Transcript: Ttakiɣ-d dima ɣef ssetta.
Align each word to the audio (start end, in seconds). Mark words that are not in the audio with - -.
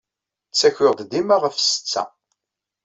Ttakiɣ-d 0.49 0.99
dima 1.11 1.35
ɣef 1.37 1.55
ssetta. 1.59 2.03